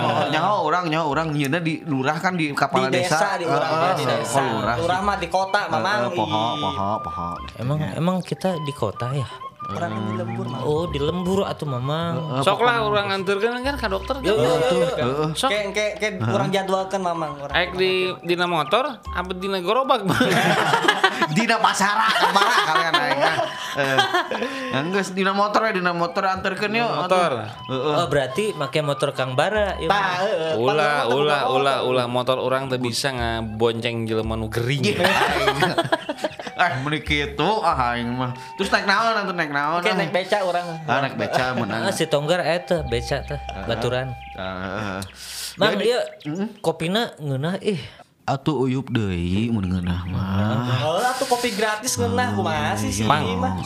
Oh, 0.00 0.24
nyaho 0.28 0.54
orang 0.68 0.84
nyaho 0.92 1.06
orang 1.08 1.26
nyieunna 1.32 1.58
di 1.58 1.80
lurah 1.82 2.20
kan 2.20 2.36
di 2.36 2.48
di 2.48 2.54
kepala 2.54 2.92
desa, 2.92 3.16
desa. 3.16 3.28
di 3.40 3.44
urang 3.48 3.72
Heeh, 3.72 3.94
di 3.96 4.04
desa 4.04 4.36
oh, 4.36 4.44
lurah. 4.52 4.76
lurah 4.76 5.00
mah 5.00 5.16
di 5.16 5.28
kota 5.32 5.60
mamang 5.72 6.12
poho 6.12 6.44
poho 6.60 6.90
poho. 7.00 7.28
Emang 7.56 7.78
emang 7.96 8.16
kita 8.20 8.52
di 8.60 8.72
kota 8.72 9.16
ya? 9.16 9.24
Orang 9.70 9.90
yang 9.94 10.04
di 10.06 10.14
lembur 10.18 10.46
mah 10.50 10.60
Oh 10.66 10.84
di 10.90 10.98
lembur 11.00 11.40
atau 11.46 11.64
mamang? 11.64 12.42
Sok 12.42 12.60
lah 12.62 12.84
orang 12.84 13.06
anturkeun 13.14 13.62
kan 13.62 13.74
ke 13.78 13.86
dokter. 13.86 14.14
Yo 14.20 14.34
yo 14.34 14.52
yo 14.58 14.78
yo. 14.78 14.86
Heeh. 14.98 15.28
Sok. 15.34 15.50
Kayak 15.50 15.66
kayak 15.72 15.92
kayak 15.98 16.14
kurang 16.20 16.48
jadwalkan 16.50 17.00
mamang 17.00 17.32
orang. 17.40 17.54
Aik 17.54 17.78
di 17.78 18.12
dina 18.26 18.46
motor, 18.50 18.98
apa 19.00 19.30
dina 19.36 19.58
gerobak 19.62 20.04
Dina 21.36 21.62
pasara 21.62 22.08
ke 22.10 22.26
mana 22.32 22.56
kalian 22.64 22.94
aing 22.96 23.20
ah. 23.22 23.36
Eh, 23.70 23.98
yang 24.74 24.90
geus 24.90 25.14
dina 25.14 25.30
motor 25.30 25.62
we 25.62 25.78
dina 25.78 25.92
motor 25.94 26.26
anterkeun 26.26 26.74
yuk. 26.74 26.90
motor. 26.90 27.30
Heeh. 27.70 27.94
Oh 28.02 28.06
berarti 28.10 28.44
pakai 28.56 28.80
motor 28.82 29.14
Kang 29.14 29.38
Bara 29.38 29.78
ya? 29.78 29.86
Tah. 29.86 30.26
Ulah, 30.58 31.06
ulah, 31.06 31.42
ulah, 31.52 31.78
ulah 31.86 32.06
motor 32.10 32.40
orang 32.42 32.66
teu 32.66 32.82
bisa 32.82 33.14
ngabonceng 33.14 34.08
jelema 34.08 34.34
nu 34.34 34.50
gering. 34.50 34.82
Eh 36.60 36.70
meuni 36.84 37.00
kitu 37.00 37.50
ah 37.64 37.96
aing 37.96 38.12
mah. 38.12 38.36
Terus 38.60 38.68
naik 38.68 38.84
naon 38.84 39.16
atuh 39.16 39.32
naik 39.32 39.48
naon? 39.48 39.80
Kayak 39.80 39.96
naik 39.96 40.12
beca 40.12 40.38
orang. 40.44 40.66
Ah 40.84 41.00
naik 41.00 41.16
beca 41.16 41.56
menang. 41.56 41.88
Ah, 41.88 41.92
si 41.92 42.04
Tonggar 42.04 42.44
eta 42.44 42.84
beca 42.84 43.24
teh 43.24 43.40
baturan. 43.64 44.12
Ah, 44.36 45.00
Mang 45.56 45.80
ieu 45.80 46.00
kopina 46.60 47.16
ngeunah 47.16 47.56
ih. 47.64 47.80
Atuh 48.28 48.68
uyup 48.68 48.92
deui 48.92 49.48
mun 49.48 49.64
ngeunah 49.64 50.00
mah. 50.06 50.84
Oh, 50.84 51.00
atuh 51.00 51.26
kopi 51.26 51.56
gratis 51.56 51.96
ngeunah 51.96 52.36
kumaha 52.36 52.76
sih 52.76 52.92
sih 52.92 53.08
Mang. 53.08 53.24
mah. 53.40 53.56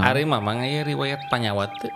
Ari 0.00 0.22
mamang 0.22 0.62
aya 0.62 0.86
riwayat 0.86 1.26
panyawat 1.26 1.74
teu. 1.82 1.90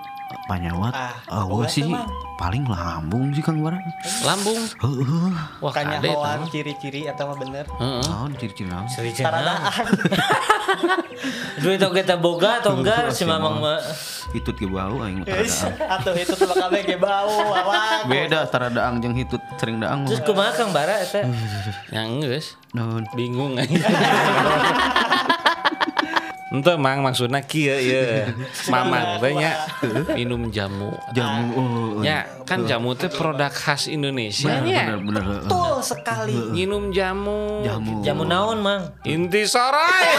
Panyawat. 0.47 0.95
Ah, 1.27 1.43
boga 1.43 1.67
sih 1.67 1.91
paling 2.39 2.63
lambung 2.65 3.35
sih 3.35 3.43
Kang 3.43 3.59
Barang. 3.61 3.83
Lambung. 4.23 4.63
Heeh. 4.63 5.33
Wah, 5.59 5.73
kade 5.75 5.99
Kanyahoan 5.99 6.47
eta. 6.47 6.51
ciri-ciri 6.55 7.03
atau 7.11 7.35
mah 7.35 7.37
bener. 7.37 7.67
Heeh. 7.67 8.03
Naon 8.07 8.31
ciri-ciri 8.39 8.71
naon? 8.71 8.87
Sericena. 8.87 9.29
Taradaan. 9.29 9.87
Duit 11.61 11.77
tong 11.83 11.93
kita 11.93 12.15
boga 12.17 12.63
Tonggar 12.63 13.11
si 13.11 13.27
Mamang 13.27 13.59
mah. 13.59 13.83
Hitut 14.31 14.55
ge 14.55 14.71
bau 14.71 15.03
aing 15.03 15.27
mah. 15.27 15.35
Atuh 15.99 16.15
tuh 16.15 16.47
kabeh 16.47 16.81
ge 16.87 16.97
bau 16.97 17.51
awak. 17.51 18.07
Beda 18.07 18.47
taradaang 18.47 19.03
jeung 19.03 19.19
hitut 19.19 19.43
sering 19.59 19.83
daang. 19.83 20.07
Terus 20.07 20.23
kumaha 20.23 20.55
Kang 20.55 20.71
Bara 20.71 21.03
eta? 21.03 21.27
Yang 21.95 22.11
geus 22.23 22.47
Naon? 22.71 23.03
bingung 23.19 23.59
aja. 23.59 23.67
Ente 26.51 26.75
mang 26.75 26.99
maksudnya 27.07 27.39
kieu 27.47 27.79
ieu. 27.79 28.27
Mamang 28.75 29.23
teh 29.23 29.39
nya 29.39 29.55
minum 30.19 30.51
jamu. 30.51 30.91
Jamu 31.15 31.47
oh. 31.55 32.03
Ya, 32.03 32.27
kan 32.43 32.67
jamu 32.67 32.99
teh 32.99 33.07
produk 33.07 33.55
khas 33.55 33.87
Indonesia 33.87 34.59
Bener 34.59 34.67
nya. 34.67 34.83
bener 34.99 34.99
bener. 34.99 35.23
Betul 35.47 35.79
sekali. 35.87 36.35
Minum 36.51 36.91
jamu. 36.91 37.63
Jamu. 37.63 38.03
Jamu 38.03 38.23
naon 38.27 38.59
Mang? 38.67 38.83
Inti 39.07 39.47
sorai. 39.47 40.11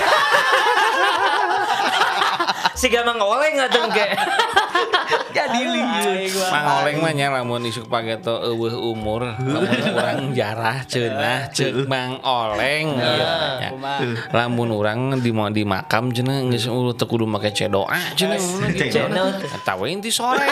Si 2.71 2.88
gamang 2.89 3.19
oleng 3.19 3.61
ngadeng 3.61 3.93
ge. 3.93 4.07
Jadi 5.31 5.63
lieu. 5.63 6.43
Mang 6.51 6.83
oleng 6.83 6.97
mah 6.99 7.13
nya 7.15 7.31
lamun 7.31 7.63
isuk 7.63 7.87
pageto 7.87 8.43
eueuh 8.51 8.75
umur, 8.91 9.23
lamun 9.39 9.67
urang 9.95 10.35
jarah 10.35 10.83
ceunah 10.83 11.47
ceuk 11.51 11.87
Mang 11.87 12.19
oleng 12.23 12.99
ieu 12.99 13.27
nya. 13.59 13.69
Lamun 14.35 14.69
urang 14.75 15.15
di 15.19 15.31
mau 15.31 15.47
di 15.47 15.63
makam 15.63 16.11
cenah 16.11 16.43
geus 16.51 16.67
ulu 16.67 16.91
teu 16.95 17.07
kudu 17.07 17.23
make 17.27 17.51
cedoa 17.55 17.99
cenah. 18.15 18.39
Eta 19.41 19.73
we 19.79 19.95
inti 19.95 20.11
sore 20.11 20.43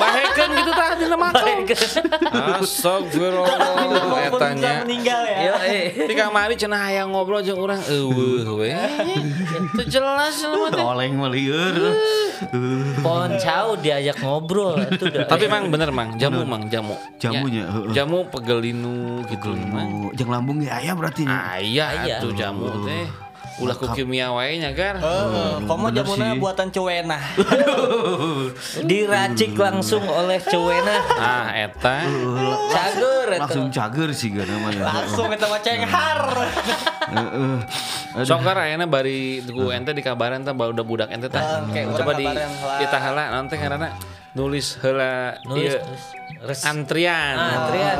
bahekeun 0.00 0.50
gitu 0.56 0.72
tah 0.72 0.96
dina 0.96 1.16
makam. 1.16 1.64
Astagfirullah 2.64 4.20
eta 4.28 4.48
nya. 4.56 4.72
meninggal 4.84 5.22
ya. 5.28 5.56
Di 5.94 6.14
kamari 6.16 6.56
cenah 6.56 6.80
hayang 6.90 7.12
ngobrol 7.12 7.44
jeung 7.44 7.60
urang 7.60 7.80
eueuh 7.84 8.48
we. 8.56 8.72
Teu 9.80 9.84
jelas 9.88 10.40
teh. 10.40 10.84
Oleng 10.84 11.16
mah 11.20 11.28
lieur. 11.28 11.76
Pohon 13.00 13.36
cau 13.54 13.70
diajak 13.78 14.16
ngobrol 14.18 14.74
itu 14.90 15.04
udah. 15.06 15.26
Tapi 15.30 15.44
mang 15.46 15.70
bener 15.70 15.90
mang 15.94 16.18
jamu 16.18 16.42
mang 16.42 16.66
jamu. 16.66 16.98
Jamunya, 17.22 17.64
Ya, 17.64 17.70
heeh. 17.70 17.92
Jamu 17.94 18.26
pegelinu 18.28 19.22
gitu 19.30 19.54
mang. 19.70 20.10
Jeung 20.18 20.30
lambung 20.34 20.58
ge 20.58 20.68
aya 20.68 20.92
berarti 20.98 21.22
nya. 21.22 21.38
Aya 21.54 21.84
Aya. 22.02 22.14
atuh 22.18 22.34
jamu 22.34 22.66
teh. 22.82 23.06
Ulah 23.62 23.76
ku 23.78 23.86
kimia 23.94 24.34
wae 24.34 24.58
nya 24.58 24.74
gar. 24.74 24.98
Heeh, 24.98 25.62
komo 25.62 25.86
bener 25.86 26.02
jamuna 26.02 26.26
sih. 26.34 26.40
buatan 26.42 26.68
cuena. 26.74 27.18
diracik 28.90 29.54
langsung 29.54 30.02
oleh 30.10 30.42
cewena. 30.42 30.96
Ah 31.14 31.54
eta. 31.54 32.02
Cager 32.74 33.28
eta. 33.38 33.46
Langsung 33.46 33.66
cager 33.70 34.10
sih 34.10 34.34
gana 34.34 34.58
mah 34.58 34.70
ya. 34.74 34.82
Langsung 34.90 35.30
kita 35.30 35.46
mah 35.46 35.60
cenghar. 35.62 36.20
Heeh. 37.14 37.54
Sok 38.26 38.40
gar 38.42 38.58
ayeuna 38.58 38.90
bari 38.90 39.42
ku 39.46 39.70
ente 39.70 39.94
dikabaran 39.94 40.42
teh 40.42 40.54
udah 40.54 40.84
budak 40.86 41.10
ente 41.14 41.30
urang 41.30 41.94
Coba 41.94 42.12
di 42.18 42.26
kita 42.82 42.96
heula 42.98 43.38
naon 43.38 43.46
teh 43.46 43.58
ngaranna 43.58 43.94
nulis 44.34 44.82
heula 44.82 45.38
Nulis 45.46 45.78
nulis. 45.78 46.23
Res. 46.44 46.60
antrian. 46.62 47.34
Ah, 47.34 47.50
antrian. 47.64 47.98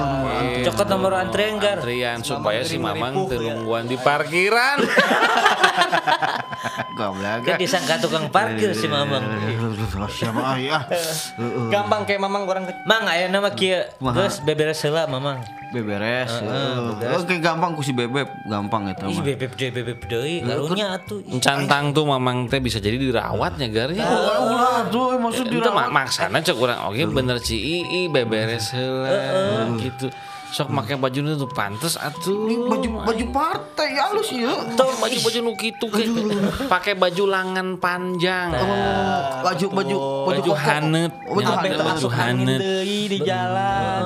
Cokot 0.69 0.87
nomor 0.87 1.17
antrian 1.17 1.57
gar. 1.57 1.81
Antrian 1.81 2.21
supaya 2.21 2.61
si 2.61 2.77
Mamang 2.77 3.25
ya. 3.25 3.29
terungguan 3.33 3.89
di 3.89 3.97
parkiran. 3.97 4.85
Goblok. 6.99 7.41
Kan 7.49 7.59
disangka 7.59 7.99
tukang 7.99 8.29
parkir 8.29 8.77
si 8.77 8.87
Mamang. 8.87 9.25
Siapa 9.87 10.57
ya? 10.59 10.79
Gampang 11.73 12.03
kayak 12.05 12.21
mamang 12.21 12.45
orang 12.45 12.65
Mang 12.85 13.05
aya 13.05 13.29
nama. 13.29 13.53
Kumaha? 13.53 14.27
Geus 14.27 14.41
beberes 14.43 14.81
heula 14.83 15.05
Mamang. 15.07 15.41
Beberes. 15.75 16.31
heeh. 16.31 17.19
Oke 17.19 17.43
gampang 17.43 17.75
ku 17.75 17.83
si 17.83 17.91
bebek, 17.91 18.31
gampang 18.47 18.95
Ih 18.95 18.95
mah. 18.95 19.27
bebek 19.27 19.59
deui 19.59 19.71
bebek 19.75 20.07
deui 20.07 20.35
karunya 20.39 20.87
atuh. 20.95 21.19
Ih, 21.19 21.43
Cantang 21.43 21.91
tuh 21.91 22.07
Mamang 22.07 22.47
teh 22.47 22.63
bisa 22.63 22.79
jadi 22.79 22.95
dirawatnya 22.95 23.67
gar 23.75 23.91
ya. 23.91 24.07
Ulah 24.07 24.87
tuh 24.87 25.19
maksud 25.19 25.51
Itu 25.51 25.71
mak 25.75 25.91
maksana 25.91 26.39
cek 26.39 26.55
orang 26.55 26.79
oke 26.87 27.03
bener 27.11 27.43
ci 27.43 27.59
ii 27.59 28.07
beberes 28.07 28.71
heula 28.71 29.75
gitu. 29.83 30.15
Sok 30.55 30.71
make 30.71 30.95
baju 30.95 31.19
nu 31.19 31.35
tuh 31.35 31.51
pantes 31.51 31.99
atuh. 31.99 32.47
Ini 32.47 32.71
baju 32.71 32.89
baju 33.03 33.25
partai 33.35 33.99
halus 33.99 34.31
ya. 34.31 34.55
Tong 34.79 34.95
baju-baju 35.03 35.39
nu 35.43 35.53
kitu 35.59 35.91
ke. 35.91 36.07
Pakai 36.71 36.95
baju 36.95 37.27
lengan 37.27 37.75
panjang. 37.83 38.55
Oh, 38.55 39.43
baju 39.43 39.67
baju 39.75 39.97
Baju 40.31 40.41
baju 40.47 40.53
hanet. 40.55 41.11
baju 41.27 42.07
hanet. 42.07 42.61
di 42.87 43.19
jalan. 43.19 44.03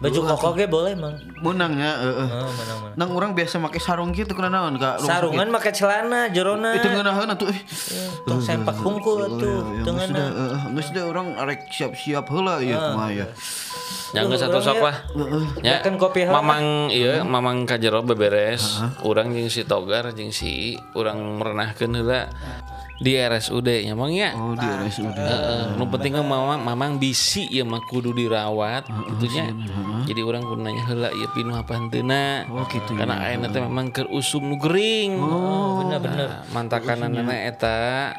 Baju 0.00 0.20
koko 0.32 0.48
ge 0.56 0.64
boleh 0.64 0.96
Mang. 0.96 1.12
Menangnya 1.44 1.92
heeh. 2.00 2.28
Oh, 2.32 2.48
menang-menang. 2.48 2.96
Nang 2.96 3.08
orang 3.12 3.30
biasa 3.36 3.60
make 3.60 3.76
sarung 3.76 4.16
gitu 4.16 4.32
kena 4.32 4.48
naon 4.48 4.80
Kak? 4.80 5.04
Rumah 5.04 5.08
Sarungan 5.12 5.48
make 5.52 5.70
celana 5.76 6.32
jerona. 6.32 6.72
itu 6.72 6.88
ngeunaheun 6.88 7.28
atuh. 7.36 7.52
eh. 7.52 7.60
Tong 8.24 8.40
sempak 8.40 8.80
hungkul 8.80 9.28
atuh. 9.28 9.60
Ya, 9.76 9.84
geus 9.84 10.08
ngeunah. 10.08 10.16
da, 10.16 10.24
heeh. 10.32 10.60
Geus 10.72 10.88
da 10.96 11.00
orang 11.04 11.36
arek 11.36 11.68
siap-siap 11.68 12.24
heula 12.32 12.64
ieu 12.64 12.80
kumaha 12.80 13.12
ya. 13.12 13.26
Yang 14.16 14.40
satu 14.40 14.58
sok 14.64 14.80
lah. 14.80 14.96
Ya, 15.60 15.84
Makan 15.84 15.94
kopi. 16.00 16.24
Mamang 16.24 16.88
iya, 16.90 17.20
mamang 17.20 17.68
kajero 17.68 18.00
beberes. 18.00 18.80
Urang 19.04 19.36
jeung 19.36 19.52
si 19.52 19.68
Togar 19.68 20.16
jeung 20.16 20.32
si 20.32 20.80
urang 20.96 21.38
merenahkeun 21.38 21.92
heula 22.00 22.32
di 23.00 23.16
RSUD 23.16 23.88
nya 23.88 23.96
Mang 23.96 24.12
ya. 24.12 24.36
Oh, 24.36 24.52
di 24.52 24.68
RSUD. 24.68 25.16
Heeh, 25.16 25.80
nu 25.80 25.88
penting 25.88 26.20
mah 26.20 26.24
mamang, 26.28 26.60
mamang 26.60 26.92
bisi 27.00 27.48
ya 27.48 27.64
mah 27.64 27.80
kudu 27.88 28.12
dirawat 28.12 28.84
gitunya. 29.16 29.56
Jadi 30.04 30.20
orang 30.20 30.44
kudu 30.44 30.60
nanya 30.60 30.84
heula 30.84 31.08
ieu 31.16 31.28
pinuh 31.32 31.56
apa 31.56 31.80
henteu 31.80 32.04
Oh, 32.52 32.64
gitu 32.68 32.92
Karena 32.92 33.24
ayeuna 33.24 33.48
teh 33.48 33.60
memang 33.64 33.88
keur 33.88 34.12
usum 34.12 34.52
nu 34.52 34.60
gering. 34.60 35.16
Oh, 35.16 35.80
bener-bener. 35.80 36.44
Mantakanana 36.52 37.34
eta 37.48 38.12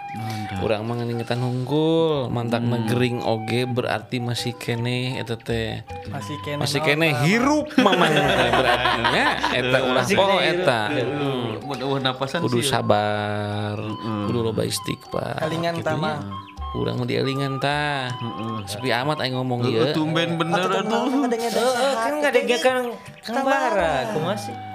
urang 0.66 0.90
mah 0.90 0.98
ngingetan 0.98 1.42
hungkul, 1.46 2.34
mantakna 2.34 2.82
gering 2.90 3.22
oge 3.22 3.70
berarti 3.70 4.18
masih 4.18 4.58
kene 4.58 5.22
eta 5.22 5.38
teh. 5.38 5.86
Masih 6.10 6.38
kene. 6.42 6.58
Masih 6.58 6.80
kene 6.82 7.14
hirup 7.22 7.70
mamang 7.78 8.18
berarti 8.50 9.02
nya 9.14 9.28
eta 9.54 9.78
ulah 9.86 10.06
poho 10.10 10.38
eta. 10.42 10.82
Mudah 11.72 12.04
napasan 12.04 12.44
Kudu 12.44 12.60
sih. 12.60 12.68
sabar, 12.68 13.80
kudu 14.28 14.40
loba 14.44 14.68
istighfar. 14.68 15.40
Kalingan 15.40 15.80
tama. 15.80 16.20
Urang 16.72 17.00
mah 17.00 17.08
dielingan 17.08 17.60
tah. 17.60 18.12
Sepi 18.68 18.92
amat 18.92 19.24
aing 19.24 19.36
ngomong 19.36 19.68
ieu. 19.68 19.92
Tumben 19.96 20.40
bener 20.40 20.68
atuh. 20.68 21.28
Heeh, 21.28 21.92
kan 21.96 22.12
enggak 22.20 22.32
ada 22.32 22.58
kan 22.60 22.84
Kang 23.24 23.44
Bara, 23.44 24.12
kumaha 24.16 24.36
sih? 24.36 24.71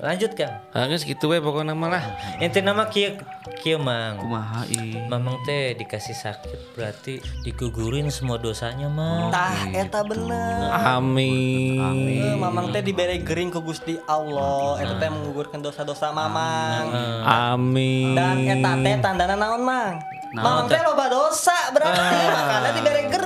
Lanjut 0.00 0.32
Kang. 0.32 0.64
Ah 0.72 0.88
geus 0.88 1.04
kitu 1.04 1.28
we 1.28 1.44
pokona 1.44 1.76
mah 1.76 1.92
lah. 1.92 2.04
Ente 2.40 2.64
nama 2.64 2.88
kieu 2.88 3.20
kieu 3.60 3.76
Mang. 3.76 4.16
Kumaha 4.16 4.64
ih. 4.72 4.96
Mamang 5.12 5.44
teh 5.44 5.76
dikasih 5.76 6.16
sakit 6.16 6.72
berarti 6.72 7.20
digugurin 7.44 8.08
semua 8.08 8.40
dosanya 8.40 8.88
Mang. 8.88 9.28
Tah 9.28 9.68
eta 9.68 10.00
bener. 10.00 10.72
Amin. 10.72 11.76
Eh, 12.16 12.32
Mamang 12.32 12.72
teh 12.72 12.80
dibere 12.80 13.20
gering 13.20 13.52
ku 13.52 13.60
Gusti 13.60 14.00
Allah. 14.08 14.80
Eta 14.80 14.96
teh 14.96 15.12
menggugurkan 15.12 15.60
dosa-dosa 15.60 16.16
Mamang. 16.16 16.96
Amin. 17.28 18.16
Dan 18.16 18.48
eta 18.48 18.72
teh 18.80 18.94
tandana 19.04 19.36
naon, 19.36 19.60
Mang? 19.60 20.00
Mamang 20.32 20.64
teh 20.64 20.80
loba 20.80 21.12
dosa 21.12 21.76
berarti 21.76 22.24
makanya 22.24 22.70
dibere 22.72 23.00
gering. 23.04 23.19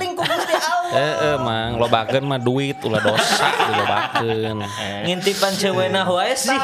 eh 0.95 1.35
emang 1.35 1.77
lo 1.77 1.87
bagen 1.91 2.23
mah 2.25 2.39
duit 2.39 2.79
ulah 2.87 3.03
dosa 3.03 3.51
lo 3.75 3.85
bagen 3.85 4.63
ngintipan 5.05 5.53
cewena 5.59 6.07
wae 6.07 6.35
sih. 6.39 6.55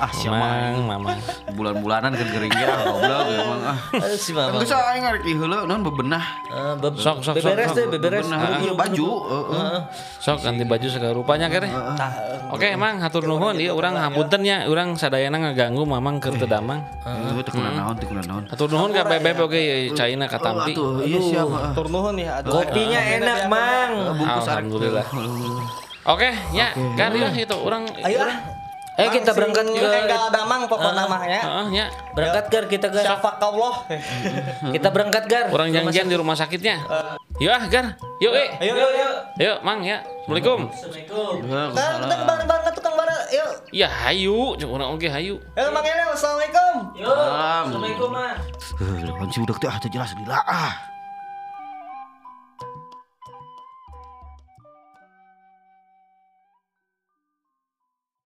Ah, 0.00 0.08
siapa 0.08 0.32
Mang, 0.40 0.76
mamang. 0.88 1.18
bulan-bulanan 1.52 2.16
kan 2.16 2.24
gering 2.32 2.56
ya 2.56 2.72
goblok 2.88 3.24
emang 3.28 3.60
ah. 3.68 3.76
Si 4.16 4.32
Mamang. 4.32 4.64
Geus 4.64 4.72
aing 4.72 5.04
arek 5.04 5.22
ieu 5.28 5.36
heula 5.36 5.68
naon 5.68 5.84
bebenah. 5.84 6.24
Eh, 6.48 6.72
Sok, 6.96 7.20
sok, 7.20 7.36
sok, 7.36 7.52
beberes 7.52 7.70
deh, 7.76 7.84
beberes. 7.84 8.24
Bebenah 8.24 8.64
ieu 8.64 8.72
baju. 8.72 9.06
heeh. 9.28 9.78
Sok 10.16 10.40
ganti 10.40 10.64
baju 10.64 10.86
segala 10.88 11.12
rupanya 11.12 11.52
kere. 11.52 11.68
Oke, 12.48 12.72
Mang, 12.80 12.96
hatur 12.98 13.28
nuhun 13.28 13.60
ieu 13.60 13.76
urang 13.76 13.92
hapunten 13.94 14.40
nya, 14.40 14.64
urang 14.66 14.96
sadayana 14.96 15.36
ngaganggu 15.36 15.84
mamang 15.84 16.16
keur 16.16 16.32
teu 16.40 16.48
damang. 16.48 16.80
Heeh, 17.04 17.44
teu 17.44 17.52
kuna 17.60 17.70
naon, 17.76 17.94
teu 18.00 18.08
kuna 18.08 18.22
naon. 18.24 18.42
Hatur 18.48 18.72
nuhun 18.72 18.90
ka 18.96 19.04
bebek 19.04 19.36
oge 19.36 19.60
ieu 19.60 19.92
caina 19.92 20.24
katampi. 20.24 20.72
Atuh, 20.72 21.04
iya 21.04 21.20
siapa? 21.20 21.76
Tur 21.76 21.92
nuhun 21.92 22.16
ya. 22.16 22.40
aduh. 22.40 22.56
Kopinya 22.56 23.00
enak, 23.20 23.38
Mang. 23.52 23.92
Alhamdulillah. 24.16 25.04
Oke, 26.08 26.32
ya, 26.56 26.72
kan 26.96 27.12
ya 27.12 27.28
itu 27.28 27.56
urang 27.60 27.84
Ayo 28.00 28.24
ah. 29.00 29.08
Ayo 29.08 29.08
kita 29.16 29.32
berangkat 29.32 29.64
Sing 29.64 29.80
ke 29.80 29.88
enggal 29.88 30.24
damang 30.28 30.60
pokokna 30.68 31.02
mah 31.08 31.22
ya. 31.24 31.40
Heeh, 31.40 31.66
nya. 31.72 31.86
berangkat 32.12 32.44
gar 32.52 32.64
kita 32.68 32.86
gar. 32.92 33.04
Syafakallah. 33.16 33.74
Kita 34.76 34.88
berangkat 34.92 35.24
gar. 35.24 35.46
Urang 35.48 35.72
janjian 35.72 36.06
di 36.10 36.16
rumah 36.20 36.36
sakitnya. 36.36 36.84
Yuk 37.40 37.48
ah, 37.48 37.64
Gar. 37.72 37.96
Yuk, 38.20 38.32
eh. 38.36 38.48
Ayo 38.60 38.72
ayo 38.76 38.88
ayo. 38.92 39.10
Yuk, 39.40 39.58
Mang 39.64 39.80
ya. 39.80 40.04
Assalamualaikum. 40.04 40.60
Kan 41.72 41.92
kita 42.04 42.24
bareng 42.28 42.46
ke 42.68 42.70
tukang 42.76 42.94
bara. 43.00 43.16
Yuk. 43.32 43.50
Ya, 43.72 43.88
hayu. 43.88 44.54
Cuk 44.60 44.68
urang 44.68 44.92
oge 44.92 45.08
hayu. 45.08 45.40
Halo 45.56 45.70
Mang 45.72 45.86
Enel, 45.88 46.12
Assalamualaikum. 46.12 46.74
Yo, 47.00 47.08
Assalamualaikum, 47.08 48.08
Mang. 48.12 48.36
Heuh, 48.76 49.00
lawan 49.08 49.28
si 49.32 49.40
budak 49.40 49.56
teh 49.60 49.68
ah 49.72 49.78
jelas 49.88 50.12
gila 50.12 50.38
ah. 50.44 50.99